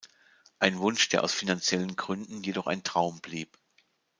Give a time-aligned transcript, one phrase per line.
[0.57, 3.55] Ein Wunsch, der aus finanziellen Gründen jedoch ein Traum blieb.